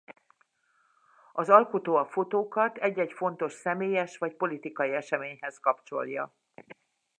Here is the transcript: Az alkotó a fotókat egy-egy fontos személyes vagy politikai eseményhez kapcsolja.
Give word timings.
Az 1.31 1.49
alkotó 1.49 1.95
a 1.95 2.05
fotókat 2.05 2.77
egy-egy 2.77 3.13
fontos 3.13 3.53
személyes 3.53 4.17
vagy 4.17 4.35
politikai 4.35 4.91
eseményhez 4.91 5.57
kapcsolja. 5.57 6.33